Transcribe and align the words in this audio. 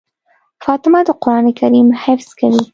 فاطمه 0.63 0.99
د 1.07 1.09
قرآن 1.23 1.45
کريم 1.59 1.87
حفظ 2.03 2.29
کوي. 2.39 2.61